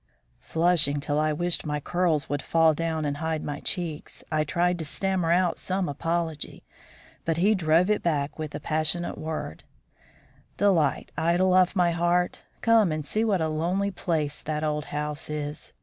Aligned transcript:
Flushing 0.39 0.99
till 0.99 1.19
I 1.19 1.31
wished 1.31 1.63
my 1.63 1.79
curls 1.79 2.27
would 2.27 2.41
fall 2.41 2.73
down 2.73 3.05
and 3.05 3.17
hide 3.17 3.43
my 3.43 3.59
cheeks, 3.59 4.23
I 4.31 4.43
tried 4.43 4.79
to 4.79 4.83
stammer 4.85 5.31
out 5.31 5.59
some 5.59 5.87
apology. 5.87 6.63
But 7.23 7.37
he 7.37 7.53
drove 7.53 7.87
it 7.87 8.01
back 8.01 8.39
with 8.39 8.55
a 8.55 8.59
passionate 8.59 9.19
word: 9.19 9.63
"Delight, 10.57 11.11
idol 11.17 11.53
of 11.53 11.75
my 11.75 11.91
heart, 11.91 12.41
come 12.61 12.91
and 12.91 13.05
see 13.05 13.23
what 13.23 13.41
a 13.41 13.47
lonely 13.47 13.91
place 13.91 14.41
that 14.41 14.63
old 14.63 14.85
house 14.85 15.29
is. 15.29 15.71